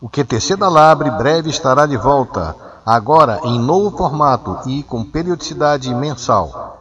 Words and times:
O 0.00 0.08
QTC 0.08 0.54
da 0.54 0.68
Labre 0.68 1.10
breve 1.10 1.50
estará 1.50 1.84
de 1.84 1.96
volta, 1.96 2.54
agora 2.86 3.40
em 3.42 3.58
novo 3.58 3.96
formato 3.96 4.56
e 4.64 4.84
com 4.84 5.02
periodicidade 5.02 5.92
mensal. 5.92 6.77